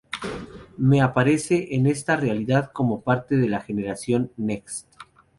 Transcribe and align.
M 0.79 0.99
aparece 0.99 1.75
en 1.75 1.85
esta 1.85 2.15
realidad 2.15 2.71
como 2.73 3.01
parte 3.01 3.35
de 3.37 3.47
la 3.47 3.61
Generation 3.61 4.31
NeXt. 4.35 4.87